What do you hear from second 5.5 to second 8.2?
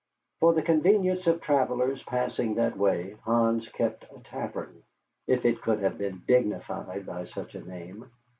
could have been dignified by such a name.